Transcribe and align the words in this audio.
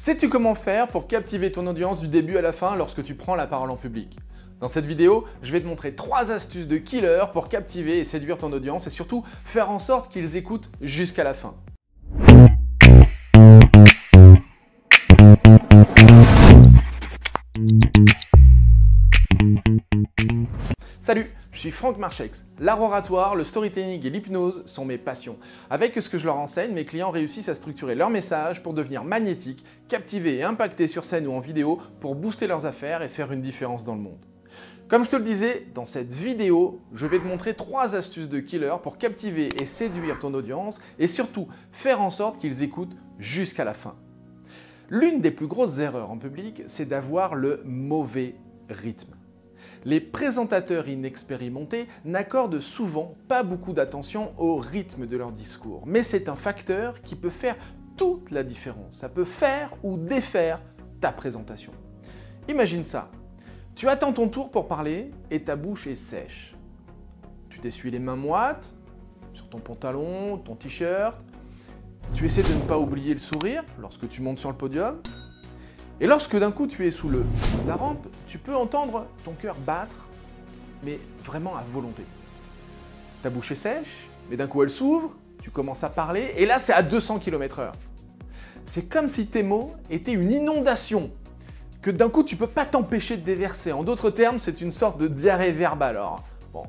Sais-tu 0.00 0.28
comment 0.28 0.54
faire 0.54 0.86
pour 0.86 1.08
captiver 1.08 1.50
ton 1.50 1.66
audience 1.66 1.98
du 1.98 2.06
début 2.06 2.36
à 2.36 2.40
la 2.40 2.52
fin 2.52 2.76
lorsque 2.76 3.02
tu 3.02 3.16
prends 3.16 3.34
la 3.34 3.48
parole 3.48 3.68
en 3.68 3.76
public? 3.76 4.16
Dans 4.60 4.68
cette 4.68 4.84
vidéo, 4.84 5.24
je 5.42 5.50
vais 5.50 5.60
te 5.60 5.66
montrer 5.66 5.96
3 5.96 6.30
astuces 6.30 6.68
de 6.68 6.76
killer 6.76 7.24
pour 7.32 7.48
captiver 7.48 7.98
et 7.98 8.04
séduire 8.04 8.38
ton 8.38 8.52
audience 8.52 8.86
et 8.86 8.90
surtout 8.90 9.24
faire 9.44 9.70
en 9.70 9.80
sorte 9.80 10.12
qu'ils 10.12 10.36
écoutent 10.36 10.70
jusqu'à 10.80 11.24
la 11.24 11.34
fin. 11.34 11.56
Je 21.58 21.62
suis 21.62 21.70
Franck 21.72 21.98
Marchex. 21.98 22.44
L'art 22.60 22.80
oratoire, 22.80 23.34
le 23.34 23.42
storytelling 23.42 24.06
et 24.06 24.10
l'hypnose 24.10 24.62
sont 24.66 24.84
mes 24.84 24.96
passions. 24.96 25.36
Avec 25.70 25.92
ce 26.00 26.08
que 26.08 26.16
je 26.16 26.24
leur 26.24 26.36
enseigne, 26.36 26.72
mes 26.72 26.84
clients 26.84 27.10
réussissent 27.10 27.48
à 27.48 27.56
structurer 27.56 27.96
leur 27.96 28.10
message 28.10 28.62
pour 28.62 28.74
devenir 28.74 29.02
magnétiques, 29.02 29.64
captiver 29.88 30.36
et 30.36 30.44
impacter 30.44 30.86
sur 30.86 31.04
scène 31.04 31.26
ou 31.26 31.32
en 31.32 31.40
vidéo 31.40 31.80
pour 31.98 32.14
booster 32.14 32.46
leurs 32.46 32.64
affaires 32.64 33.02
et 33.02 33.08
faire 33.08 33.32
une 33.32 33.42
différence 33.42 33.84
dans 33.84 33.96
le 33.96 34.02
monde. 34.02 34.24
Comme 34.86 35.04
je 35.04 35.10
te 35.10 35.16
le 35.16 35.24
disais, 35.24 35.66
dans 35.74 35.84
cette 35.84 36.12
vidéo, 36.12 36.80
je 36.94 37.08
vais 37.08 37.18
te 37.18 37.26
montrer 37.26 37.54
trois 37.54 37.96
astuces 37.96 38.28
de 38.28 38.38
killer 38.38 38.76
pour 38.80 38.96
captiver 38.96 39.48
et 39.60 39.66
séduire 39.66 40.20
ton 40.20 40.34
audience 40.34 40.80
et 41.00 41.08
surtout 41.08 41.48
faire 41.72 42.00
en 42.00 42.10
sorte 42.10 42.38
qu'ils 42.38 42.62
écoutent 42.62 42.96
jusqu'à 43.18 43.64
la 43.64 43.74
fin. 43.74 43.96
L'une 44.90 45.20
des 45.20 45.32
plus 45.32 45.48
grosses 45.48 45.80
erreurs 45.80 46.12
en 46.12 46.18
public, 46.18 46.62
c'est 46.68 46.88
d'avoir 46.88 47.34
le 47.34 47.62
mauvais 47.64 48.36
rythme. 48.70 49.17
Les 49.84 50.00
présentateurs 50.00 50.88
inexpérimentés 50.88 51.88
n'accordent 52.04 52.60
souvent 52.60 53.16
pas 53.28 53.42
beaucoup 53.42 53.72
d'attention 53.72 54.32
au 54.38 54.56
rythme 54.56 55.06
de 55.06 55.16
leur 55.16 55.32
discours, 55.32 55.84
mais 55.86 56.02
c'est 56.02 56.28
un 56.28 56.36
facteur 56.36 57.02
qui 57.02 57.16
peut 57.16 57.30
faire 57.30 57.56
toute 57.96 58.30
la 58.30 58.42
différence. 58.42 58.98
Ça 58.98 59.08
peut 59.08 59.24
faire 59.24 59.72
ou 59.82 59.96
défaire 59.96 60.60
ta 61.00 61.12
présentation. 61.12 61.72
Imagine 62.48 62.84
ça. 62.84 63.10
Tu 63.74 63.88
attends 63.88 64.12
ton 64.12 64.28
tour 64.28 64.50
pour 64.50 64.66
parler 64.66 65.10
et 65.30 65.42
ta 65.42 65.54
bouche 65.54 65.86
est 65.86 65.96
sèche. 65.96 66.54
Tu 67.48 67.60
t'essuies 67.60 67.90
les 67.90 67.98
mains 67.98 68.16
moites 68.16 68.72
sur 69.34 69.48
ton 69.48 69.58
pantalon, 69.58 70.38
ton 70.38 70.56
t-shirt. 70.56 71.16
Tu 72.14 72.24
essaies 72.24 72.42
de 72.42 72.54
ne 72.54 72.66
pas 72.66 72.78
oublier 72.78 73.12
le 73.12 73.20
sourire 73.20 73.62
lorsque 73.78 74.08
tu 74.08 74.22
montes 74.22 74.38
sur 74.38 74.50
le 74.50 74.56
podium. 74.56 75.00
Et 76.00 76.06
lorsque 76.06 76.38
d'un 76.38 76.52
coup 76.52 76.66
tu 76.66 76.86
es 76.86 76.90
sous 76.90 77.08
le 77.08 77.24
la 77.66 77.74
rampe, 77.74 78.06
tu 78.26 78.38
peux 78.38 78.54
entendre 78.54 79.06
ton 79.24 79.32
cœur 79.32 79.56
battre, 79.66 79.96
mais 80.84 81.00
vraiment 81.24 81.56
à 81.56 81.64
volonté. 81.72 82.04
Ta 83.22 83.30
bouche 83.30 83.50
est 83.50 83.56
sèche, 83.56 84.06
mais 84.30 84.36
d'un 84.36 84.46
coup 84.46 84.62
elle 84.62 84.70
s'ouvre, 84.70 85.16
tu 85.42 85.50
commences 85.50 85.82
à 85.82 85.88
parler, 85.88 86.34
et 86.36 86.46
là 86.46 86.60
c'est 86.60 86.72
à 86.72 86.82
200 86.82 87.18
km/h. 87.18 87.72
C'est 88.64 88.84
comme 88.88 89.08
si 89.08 89.26
tes 89.26 89.42
mots 89.42 89.74
étaient 89.90 90.12
une 90.12 90.30
inondation 90.30 91.10
que 91.82 91.90
d'un 91.90 92.08
coup 92.10 92.22
tu 92.22 92.36
peux 92.36 92.46
pas 92.46 92.64
t'empêcher 92.64 93.16
de 93.16 93.22
déverser. 93.22 93.72
En 93.72 93.82
d'autres 93.82 94.10
termes, 94.10 94.38
c'est 94.38 94.60
une 94.60 94.70
sorte 94.70 94.98
de 95.00 95.08
diarrhée 95.08 95.52
verbale. 95.52 95.96
Alors, 95.96 96.22
bon, 96.52 96.64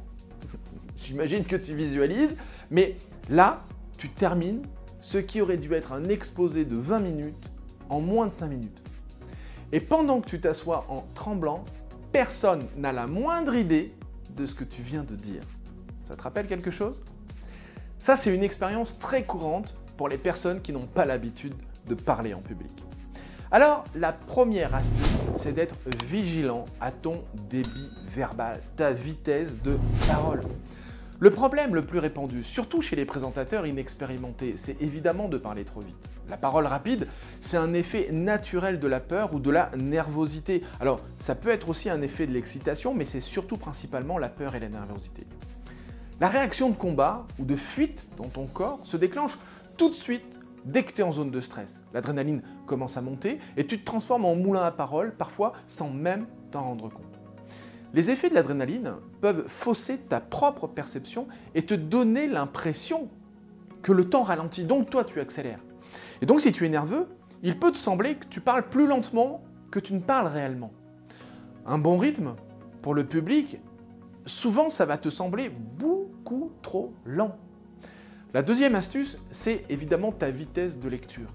j'imagine 1.03 1.45
que 1.45 1.55
tu 1.55 1.75
visualises, 1.75 2.35
mais 2.71 2.97
là, 3.29 3.61
tu 3.97 4.09
termines 4.09 4.63
ce 5.01 5.19
qui 5.19 5.41
aurait 5.41 5.57
dû 5.57 5.71
être 5.73 5.93
un 5.93 6.09
exposé 6.09 6.65
de 6.65 6.75
20 6.75 6.99
minutes 6.99 7.51
en 7.89 7.99
moins 7.99 8.27
de 8.27 8.33
5 8.33 8.47
minutes. 8.47 8.78
Et 9.71 9.79
pendant 9.79 10.19
que 10.21 10.27
tu 10.27 10.39
t'assois 10.39 10.85
en 10.89 11.05
tremblant, 11.13 11.63
personne 12.11 12.65
n'a 12.75 12.91
la 12.91 13.05
moindre 13.05 13.55
idée 13.55 13.93
de 14.35 14.45
ce 14.45 14.55
que 14.55 14.63
tu 14.63 14.81
viens 14.81 15.03
de 15.03 15.15
dire. 15.15 15.43
Ça 16.03 16.15
te 16.15 16.21
rappelle 16.23 16.47
quelque 16.47 16.71
chose? 16.71 17.03
Ça, 17.99 18.15
c'est 18.15 18.33
une 18.33 18.43
expérience 18.43 18.97
très 18.97 19.23
courante 19.23 19.75
pour 19.97 20.09
les 20.09 20.17
personnes 20.17 20.61
qui 20.61 20.71
n'ont 20.71 20.87
pas 20.87 21.05
l'habitude 21.05 21.53
de 21.87 21.93
parler 21.93 22.33
en 22.33 22.39
public. 22.39 22.71
Alors, 23.51 23.83
la 23.95 24.13
première 24.13 24.73
astuce, 24.73 25.17
c'est 25.35 25.53
d'être 25.53 25.75
vigilant 26.07 26.65
à 26.79 26.91
ton 26.91 27.23
débit 27.49 27.89
verbal, 28.15 28.61
ta 28.75 28.93
vitesse 28.93 29.61
de 29.61 29.77
parole. 30.07 30.41
Le 31.21 31.31
problème 31.31 31.75
le 31.75 31.85
plus 31.85 31.99
répandu, 31.99 32.45
surtout 32.45 32.79
chez 32.79 32.95
les 32.95 33.03
présentateurs 33.03 33.67
inexpérimentés, 33.67 34.53
c'est 34.55 34.81
évidemment 34.81 35.27
de 35.27 35.37
parler 35.37 35.65
trop 35.65 35.81
vite. 35.81 35.97
La 36.29 36.37
parole 36.37 36.65
rapide, 36.65 37.07
c'est 37.41 37.57
un 37.57 37.73
effet 37.73 38.07
naturel 38.13 38.79
de 38.79 38.87
la 38.87 39.01
peur 39.01 39.33
ou 39.33 39.41
de 39.41 39.49
la 39.49 39.69
nervosité. 39.75 40.63
Alors, 40.79 41.01
ça 41.19 41.35
peut 41.35 41.49
être 41.49 41.67
aussi 41.67 41.89
un 41.89 42.01
effet 42.01 42.25
de 42.25 42.31
l'excitation, 42.31 42.93
mais 42.93 43.03
c'est 43.03 43.19
surtout 43.19 43.57
principalement 43.57 44.17
la 44.17 44.29
peur 44.29 44.55
et 44.55 44.61
la 44.61 44.69
nervosité. 44.69 45.27
La 46.21 46.29
réaction 46.29 46.69
de 46.69 46.75
combat 46.75 47.27
ou 47.37 47.43
de 47.43 47.57
fuite 47.57 48.11
dans 48.17 48.29
ton 48.29 48.45
corps 48.45 48.79
se 48.85 48.95
déclenche 48.95 49.37
tout 49.75 49.89
de 49.89 49.95
suite 49.95 50.23
dès 50.63 50.83
que 50.83 50.93
tu 50.93 51.01
es 51.01 51.03
en 51.03 51.11
zone 51.11 51.31
de 51.31 51.41
stress. 51.41 51.81
L'adrénaline 51.93 52.43
commence 52.65 52.95
à 52.95 53.01
monter 53.01 53.39
et 53.57 53.67
tu 53.67 53.77
te 53.77 53.83
transformes 53.83 54.23
en 54.23 54.35
moulin 54.35 54.63
à 54.63 54.71
parole, 54.71 55.13
parfois 55.17 55.51
sans 55.67 55.89
même 55.89 56.27
t'en 56.51 56.63
rendre 56.63 56.87
compte. 56.89 57.18
Les 57.93 58.11
effets 58.11 58.29
de 58.29 58.35
l'adrénaline 58.35 58.93
peuvent 59.21 59.47
fausser 59.47 59.97
ta 59.97 60.19
propre 60.19 60.67
perception 60.67 61.27
et 61.55 61.63
te 61.63 61.73
donner 61.73 62.27
l'impression 62.27 63.09
que 63.81 63.91
le 63.91 64.09
temps 64.09 64.23
ralentit, 64.23 64.63
donc 64.63 64.89
toi 64.89 65.03
tu 65.03 65.19
accélères. 65.19 65.59
Et 66.21 66.25
donc 66.25 66.41
si 66.41 66.51
tu 66.51 66.65
es 66.65 66.69
nerveux, 66.69 67.07
il 67.41 67.57
peut 67.57 67.71
te 67.71 67.77
sembler 67.77 68.15
que 68.15 68.25
tu 68.25 68.41
parles 68.41 68.67
plus 68.67 68.85
lentement 68.85 69.43
que 69.71 69.79
tu 69.79 69.93
ne 69.93 69.99
parles 69.99 70.27
réellement. 70.27 70.71
Un 71.65 71.77
bon 71.77 71.97
rythme, 71.97 72.35
pour 72.81 72.93
le 72.93 73.05
public, 73.05 73.59
souvent 74.25 74.69
ça 74.69 74.85
va 74.85 74.97
te 74.97 75.09
sembler 75.09 75.49
beaucoup 75.49 76.51
trop 76.61 76.93
lent. 77.05 77.37
La 78.33 78.43
deuxième 78.43 78.75
astuce, 78.75 79.19
c'est 79.31 79.65
évidemment 79.69 80.11
ta 80.11 80.29
vitesse 80.29 80.79
de 80.79 80.87
lecture. 80.87 81.33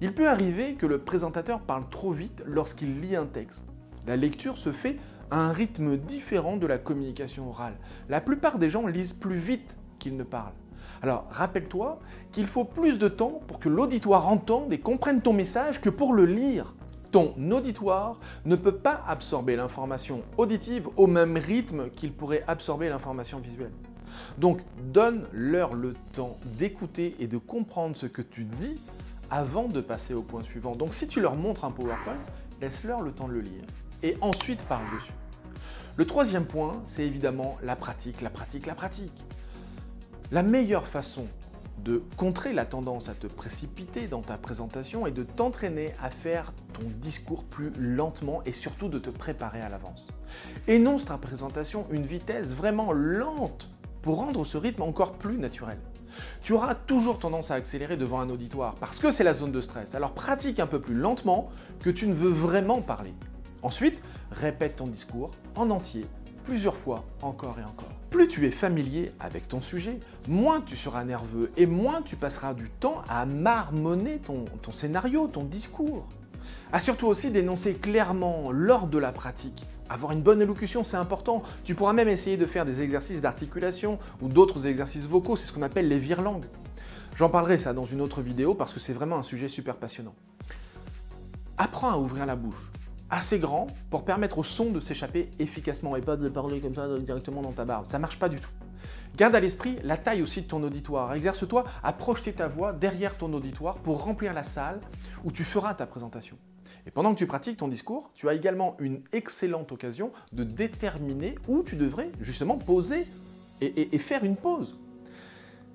Il 0.00 0.14
peut 0.14 0.28
arriver 0.28 0.74
que 0.74 0.86
le 0.86 0.98
présentateur 0.98 1.60
parle 1.60 1.88
trop 1.90 2.12
vite 2.12 2.42
lorsqu'il 2.46 3.00
lit 3.00 3.16
un 3.16 3.26
texte. 3.26 3.64
La 4.06 4.16
lecture 4.16 4.56
se 4.58 4.72
fait 4.72 4.96
un 5.30 5.52
rythme 5.52 5.96
différent 5.96 6.56
de 6.56 6.66
la 6.66 6.78
communication 6.78 7.50
orale. 7.50 7.76
La 8.08 8.20
plupart 8.20 8.58
des 8.58 8.70
gens 8.70 8.86
lisent 8.86 9.12
plus 9.12 9.36
vite 9.36 9.76
qu'ils 9.98 10.16
ne 10.16 10.22
parlent. 10.24 10.52
Alors 11.02 11.26
rappelle-toi 11.30 12.00
qu'il 12.32 12.46
faut 12.46 12.64
plus 12.64 12.98
de 12.98 13.08
temps 13.08 13.40
pour 13.46 13.58
que 13.58 13.68
l'auditoire 13.68 14.26
entende 14.28 14.72
et 14.72 14.78
comprenne 14.78 15.20
ton 15.20 15.32
message 15.32 15.80
que 15.80 15.90
pour 15.90 16.14
le 16.14 16.24
lire. 16.24 16.74
Ton 17.12 17.34
auditoire 17.52 18.18
ne 18.44 18.56
peut 18.56 18.74
pas 18.74 19.04
absorber 19.06 19.54
l'information 19.54 20.22
auditive 20.36 20.88
au 20.96 21.06
même 21.06 21.36
rythme 21.36 21.90
qu'il 21.90 22.12
pourrait 22.12 22.42
absorber 22.48 22.88
l'information 22.88 23.38
visuelle. 23.38 23.70
Donc 24.38 24.60
donne-leur 24.92 25.74
le 25.74 25.94
temps 26.12 26.36
d'écouter 26.58 27.14
et 27.18 27.26
de 27.26 27.38
comprendre 27.38 27.96
ce 27.96 28.06
que 28.06 28.22
tu 28.22 28.44
dis 28.44 28.80
avant 29.30 29.68
de 29.68 29.80
passer 29.80 30.14
au 30.14 30.22
point 30.22 30.42
suivant. 30.42 30.74
Donc 30.74 30.94
si 30.94 31.06
tu 31.06 31.20
leur 31.20 31.36
montres 31.36 31.64
un 31.64 31.70
PowerPoint, 31.70 32.16
laisse-leur 32.60 33.02
le 33.02 33.12
temps 33.12 33.28
de 33.28 33.34
le 33.34 33.40
lire 33.40 33.64
et 34.04 34.16
ensuite 34.20 34.62
parle 34.62 34.84
dessus. 34.94 35.12
Le 35.96 36.06
troisième 36.06 36.44
point, 36.44 36.82
c'est 36.86 37.04
évidemment 37.04 37.56
la 37.62 37.74
pratique, 37.74 38.20
la 38.20 38.30
pratique, 38.30 38.66
la 38.66 38.74
pratique. 38.74 39.24
La 40.30 40.42
meilleure 40.42 40.86
façon 40.86 41.26
de 41.78 42.02
contrer 42.16 42.52
la 42.52 42.66
tendance 42.66 43.08
à 43.08 43.14
te 43.14 43.26
précipiter 43.26 44.06
dans 44.06 44.20
ta 44.20 44.36
présentation 44.36 45.06
est 45.06 45.10
de 45.10 45.22
t'entraîner 45.22 45.94
à 46.02 46.10
faire 46.10 46.52
ton 46.74 46.82
discours 46.98 47.44
plus 47.44 47.70
lentement 47.78 48.42
et 48.44 48.52
surtout 48.52 48.88
de 48.88 48.98
te 48.98 49.10
préparer 49.10 49.60
à 49.60 49.68
l'avance. 49.68 50.08
Énonce 50.68 51.06
ta 51.06 51.16
présentation 51.16 51.86
une 51.90 52.06
vitesse 52.06 52.48
vraiment 52.48 52.92
lente 52.92 53.70
pour 54.02 54.16
rendre 54.16 54.44
ce 54.44 54.58
rythme 54.58 54.82
encore 54.82 55.14
plus 55.14 55.38
naturel. 55.38 55.78
Tu 56.42 56.52
auras 56.52 56.74
toujours 56.74 57.18
tendance 57.18 57.50
à 57.50 57.54
accélérer 57.54 57.96
devant 57.96 58.20
un 58.20 58.28
auditoire 58.28 58.74
parce 58.74 58.98
que 58.98 59.10
c'est 59.10 59.24
la 59.24 59.34
zone 59.34 59.52
de 59.52 59.60
stress. 59.60 59.94
Alors 59.94 60.12
pratique 60.12 60.60
un 60.60 60.66
peu 60.66 60.80
plus 60.80 60.94
lentement 60.94 61.50
que 61.80 61.90
tu 61.90 62.06
ne 62.06 62.14
veux 62.14 62.30
vraiment 62.30 62.82
parler. 62.82 63.14
Ensuite, 63.64 64.02
répète 64.30 64.76
ton 64.76 64.86
discours 64.86 65.30
en 65.56 65.70
entier, 65.70 66.04
plusieurs 66.44 66.76
fois, 66.76 67.02
encore 67.22 67.56
et 67.58 67.64
encore. 67.64 67.88
Plus 68.10 68.28
tu 68.28 68.44
es 68.44 68.50
familier 68.50 69.10
avec 69.18 69.48
ton 69.48 69.62
sujet, 69.62 69.98
moins 70.28 70.60
tu 70.60 70.76
seras 70.76 71.02
nerveux 71.02 71.50
et 71.56 71.64
moins 71.64 72.02
tu 72.02 72.14
passeras 72.14 72.52
du 72.52 72.68
temps 72.68 73.00
à 73.08 73.24
marmonner 73.24 74.18
ton, 74.18 74.44
scénario, 74.70 75.28
ton 75.28 75.44
discours. 75.44 76.06
Assure-toi 76.74 77.08
aussi 77.08 77.30
d'énoncer 77.30 77.72
clairement 77.72 78.52
lors 78.52 78.86
de 78.86 78.98
la 78.98 79.12
pratique. 79.12 79.64
Avoir 79.88 80.12
une 80.12 80.20
bonne 80.20 80.42
élocution, 80.42 80.84
c'est 80.84 80.98
important. 80.98 81.42
Tu 81.64 81.74
pourras 81.74 81.94
même 81.94 82.08
essayer 82.08 82.36
de 82.36 82.46
faire 82.46 82.66
des 82.66 82.82
exercices 82.82 83.22
d'articulation 83.22 83.98
ou 84.20 84.28
d'autres 84.28 84.66
exercices 84.66 85.06
vocaux, 85.06 85.36
c'est 85.36 85.46
ce 85.46 85.52
qu'on 85.54 85.62
appelle 85.62 85.88
les 85.88 85.98
virelangues. 85.98 86.44
J'en 87.16 87.30
parlerai 87.30 87.56
ça 87.56 87.72
dans 87.72 87.86
une 87.86 88.02
autre 88.02 88.20
vidéo 88.20 88.54
parce 88.54 88.74
que 88.74 88.80
c'est 88.80 88.92
vraiment 88.92 89.16
un 89.16 89.22
sujet 89.22 89.48
super 89.48 89.76
passionnant. 89.76 90.14
Apprends 91.56 91.90
à 91.90 91.96
ouvrir 91.96 92.26
la 92.26 92.36
bouche 92.36 92.70
assez 93.10 93.38
grand 93.38 93.68
pour 93.90 94.04
permettre 94.04 94.38
au 94.38 94.44
son 94.44 94.70
de 94.70 94.80
s'échapper 94.80 95.30
efficacement 95.38 95.96
et 95.96 96.00
pas 96.00 96.16
de 96.16 96.28
parler 96.28 96.60
comme 96.60 96.74
ça 96.74 96.86
directement 96.98 97.42
dans 97.42 97.52
ta 97.52 97.64
barbe. 97.64 97.86
Ça 97.86 97.98
marche 97.98 98.18
pas 98.18 98.28
du 98.28 98.38
tout. 98.38 98.50
Garde 99.16 99.34
à 99.34 99.40
l'esprit 99.40 99.76
la 99.84 99.96
taille 99.96 100.22
aussi 100.22 100.42
de 100.42 100.46
ton 100.46 100.62
auditoire. 100.62 101.14
Exerce-toi 101.14 101.64
à 101.82 101.92
projeter 101.92 102.32
ta 102.32 102.48
voix 102.48 102.72
derrière 102.72 103.16
ton 103.16 103.32
auditoire 103.32 103.76
pour 103.76 104.02
remplir 104.02 104.32
la 104.32 104.42
salle 104.42 104.80
où 105.22 105.30
tu 105.30 105.44
feras 105.44 105.74
ta 105.74 105.86
présentation. 105.86 106.36
Et 106.86 106.90
pendant 106.90 107.14
que 107.14 107.18
tu 107.18 107.26
pratiques 107.26 107.58
ton 107.58 107.68
discours, 107.68 108.10
tu 108.14 108.28
as 108.28 108.34
également 108.34 108.76
une 108.78 109.02
excellente 109.12 109.72
occasion 109.72 110.12
de 110.32 110.44
déterminer 110.44 111.36
où 111.48 111.62
tu 111.62 111.76
devrais 111.76 112.10
justement 112.20 112.58
poser 112.58 113.06
et, 113.60 113.94
et 113.94 113.98
faire 113.98 114.24
une 114.24 114.36
pause. 114.36 114.76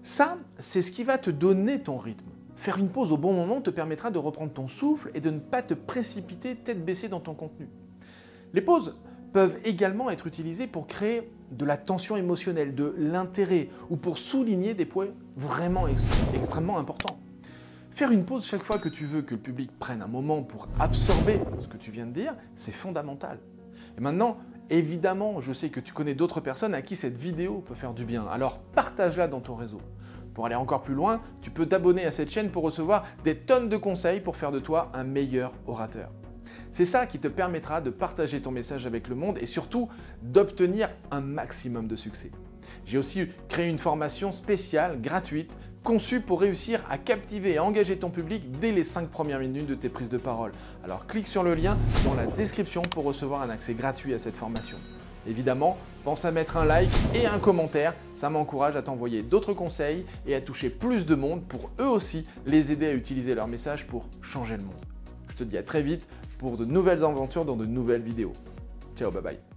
Ça, 0.04 0.38
c'est 0.60 0.82
ce 0.82 0.92
qui 0.92 1.04
va 1.04 1.18
te 1.18 1.30
donner 1.30 1.82
ton 1.82 1.98
rythme. 1.98 2.30
Faire 2.60 2.78
une 2.78 2.90
pause 2.90 3.14
au 3.14 3.18
bon 3.18 3.32
moment 3.32 3.62
te 3.62 3.70
permettra 3.70 4.12
de 4.12 4.18
reprendre 4.18 4.52
ton 4.52 4.68
souffle 4.68 5.12
et 5.14 5.22
de 5.22 5.30
ne 5.30 5.40
pas 5.40 5.62
te 5.62 5.74
précipiter 5.74 6.58
tête 6.58 6.84
baissée 6.84 7.08
dans 7.08 7.22
ton 7.22 7.34
contenu. 7.34 7.70
Les 8.54 8.60
pauses 8.60 8.98
peuvent 9.32 9.58
également 9.64 10.10
être 10.10 10.28
utilisées 10.28 10.68
pour 10.68 10.86
créer 10.86 11.32
de 11.52 11.64
la 11.64 11.78
tension 11.78 12.18
émotionnelle, 12.18 12.76
de 12.76 12.94
l'intérêt 12.98 13.70
ou 13.90 13.96
pour 13.96 14.18
souligner 14.18 14.74
des 14.74 14.86
points 14.86 15.08
vraiment 15.38 15.86
extrêmement 16.34 16.78
importants. 16.78 17.18
Faire 17.92 18.12
une 18.12 18.26
pause 18.26 18.46
chaque 18.46 18.64
fois 18.64 18.78
que 18.78 18.90
tu 18.90 19.06
veux 19.06 19.22
que 19.22 19.36
le 19.36 19.40
public 19.40 19.72
prenne 19.80 20.02
un 20.02 20.08
moment 20.08 20.44
pour 20.44 20.68
absorber 20.82 21.40
ce 21.62 21.68
que 21.68 21.78
tu 21.78 21.92
viens 21.92 22.08
de 22.08 22.12
dire, 22.12 22.36
c'est 22.58 22.74
fondamental. 22.74 23.40
Et 23.98 24.02
maintenant, 24.02 24.38
évidemment, 24.70 25.40
je 25.40 25.54
sais 25.54 25.70
que 25.70 25.80
tu 25.80 25.94
connais 25.94 26.14
d'autres 26.14 26.42
personnes 26.42 26.74
à 26.74 26.82
qui 26.82 26.98
cette 26.98 27.16
vidéo 27.16 27.64
peut 27.66 27.76
faire 27.76 27.94
du 27.94 28.04
bien, 28.04 28.28
alors 28.28 28.60
partage-la 28.60 29.30
dans 29.30 29.40
ton 29.40 29.56
réseau. 29.56 29.80
Pour 30.34 30.46
aller 30.46 30.56
encore 30.56 30.84
plus 30.84 30.96
loin, 30.96 31.22
tu 31.42 31.50
peux 31.50 31.66
t'abonner 31.66 32.06
à 32.06 32.12
cette 32.12 32.30
chaîne 32.30 32.50
pour 32.50 32.64
recevoir 32.64 33.06
des 33.24 33.36
tonnes 33.36 33.70
de 33.70 33.78
conseils 33.78 34.22
pour 34.22 34.36
faire 34.36 34.52
de 34.52 34.60
toi 34.60 34.92
un 34.94 35.04
meilleur 35.04 35.54
orateur. 35.68 36.10
C'est 36.72 36.86
ça 36.86 37.06
qui 37.08 37.20
te 37.20 37.28
permettra 37.28 37.82
de 37.82 37.90
partager 37.90 38.42
ton 38.42 38.52
message 38.52 38.86
avec 38.86 39.08
le 39.08 39.16
monde 39.16 39.38
et 39.40 39.46
surtout 39.46 39.90
d'obtenir 40.22 40.90
un 41.12 41.22
maximum 41.22 41.88
de 41.88 41.96
succès. 41.96 42.32
J'ai 42.86 42.98
aussi 42.98 43.28
créé 43.48 43.70
une 43.70 43.80
formation 43.80 44.32
spéciale, 44.32 45.02
gratuite, 45.02 45.52
conçue 45.84 46.22
pour 46.22 46.42
réussir 46.42 46.84
à 46.90 46.98
captiver 46.98 47.54
et 47.54 47.60
engager 47.60 47.98
ton 47.98 48.10
public 48.10 48.44
dès 48.60 48.72
les 48.72 48.84
5 48.84 49.10
premières 49.10 49.40
minutes 49.40 49.68
de 49.68 49.76
tes 49.76 49.90
prises 49.90 50.10
de 50.10 50.18
parole. 50.18 50.52
Alors 50.84 51.08
clique 51.08 51.28
sur 51.28 51.44
le 51.44 51.56
lien 51.56 51.78
dans 52.06 52.14
la 52.14 52.26
description 52.26 52.82
pour 52.82 53.04
recevoir 53.04 53.42
un 53.42 53.50
accès 53.50 53.74
gratuit 53.74 54.14
à 54.14 54.20
cette 54.20 54.36
formation. 54.36 54.78
Évidemment, 55.28 55.78
pense 56.04 56.26
à 56.26 56.32
mettre 56.32 56.58
un 56.58 56.66
like 56.66 56.90
et 57.14 57.28
un 57.28 57.40
commentaire, 57.40 57.94
ça 58.14 58.30
m'encourage 58.30 58.76
à 58.76 58.82
t'envoyer 58.82 59.22
d'autres 59.22 59.54
conseils 59.54 60.06
et 60.26 60.34
à 60.34 60.42
toucher 60.42 60.70
plus 60.70 61.06
de 61.06 61.16
monde 61.16 61.44
pour 61.44 61.70
eux 61.80 61.88
aussi 61.88 62.24
les 62.46 62.72
aider 62.72 62.88
à 62.88 62.94
utiliser 62.94 63.36
leur 63.36 63.48
message 63.48 63.86
pour 63.86 64.06
changer 64.22 64.58
le 64.58 64.64
monde. 64.64 64.86
Je 65.30 65.36
te 65.36 65.44
dis 65.44 65.58
à 65.58 65.64
très 65.64 65.84
vite 65.84 66.08
pour 66.38 66.58
de 66.58 66.66
nouvelles 66.66 67.04
aventures 67.04 67.46
dans 67.46 67.58
de 67.58 67.66
nouvelles 67.66 68.02
vidéos. 68.02 68.34
Ciao, 68.96 69.12
bye 69.12 69.22
bye. 69.22 69.49